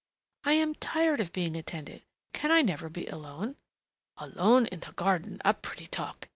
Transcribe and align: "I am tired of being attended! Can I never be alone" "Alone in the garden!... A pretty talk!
"I 0.43 0.53
am 0.53 0.73
tired 0.73 1.19
of 1.19 1.31
being 1.31 1.55
attended! 1.55 2.01
Can 2.33 2.49
I 2.49 2.63
never 2.63 2.89
be 2.89 3.05
alone" 3.05 3.55
"Alone 4.17 4.65
in 4.65 4.79
the 4.79 4.93
garden!... 4.93 5.39
A 5.45 5.53
pretty 5.53 5.85
talk! 5.85 6.27